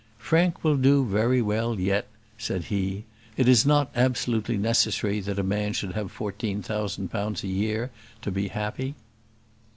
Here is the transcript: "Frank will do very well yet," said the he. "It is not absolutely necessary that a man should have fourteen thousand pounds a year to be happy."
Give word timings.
"Frank 0.17 0.63
will 0.63 0.77
do 0.77 1.05
very 1.05 1.43
well 1.43 1.79
yet," 1.79 2.07
said 2.35 2.61
the 2.61 2.67
he. 2.69 3.03
"It 3.37 3.47
is 3.47 3.67
not 3.67 3.91
absolutely 3.95 4.57
necessary 4.57 5.19
that 5.19 5.37
a 5.37 5.43
man 5.43 5.73
should 5.73 5.91
have 5.91 6.11
fourteen 6.11 6.63
thousand 6.63 7.09
pounds 7.09 7.43
a 7.43 7.47
year 7.47 7.91
to 8.23 8.31
be 8.31 8.47
happy." 8.47 8.95